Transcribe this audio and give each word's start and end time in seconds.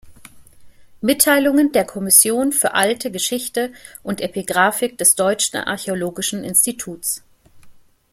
Mitteilungen 1.01 1.73
der 1.73 1.85
Kommission 1.85 2.53
für 2.53 2.73
Alte 2.73 3.11
Geschichte 3.11 3.71
und 4.01 4.19
Epigraphik 4.19 4.97
des 4.97 5.13
Deutschen 5.13 5.57
Archäologischen 5.59 6.43
Instituts". 6.43 7.21